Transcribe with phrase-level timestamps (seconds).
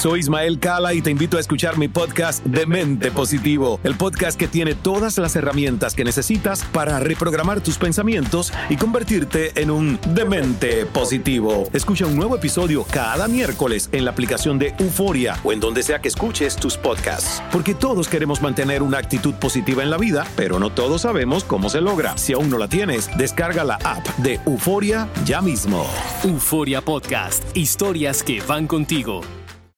[0.00, 4.40] Soy Ismael Cala y te invito a escuchar mi podcast de Mente Positivo, el podcast
[4.40, 10.00] que tiene todas las herramientas que necesitas para reprogramar tus pensamientos y convertirte en un
[10.14, 11.68] demente positivo.
[11.74, 16.00] Escucha un nuevo episodio cada miércoles en la aplicación de Euforia o en donde sea
[16.00, 20.58] que escuches tus podcasts, porque todos queremos mantener una actitud positiva en la vida, pero
[20.58, 22.16] no todos sabemos cómo se logra.
[22.16, 25.86] Si aún no la tienes, descarga la app de Euforia ya mismo.
[26.24, 29.20] Euforia Podcast, historias que van contigo.